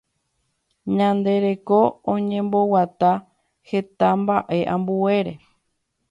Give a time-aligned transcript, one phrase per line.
[0.97, 1.79] Ñande reko
[2.13, 3.11] oñemboguata
[3.69, 5.33] heta mbaʼe ambuére.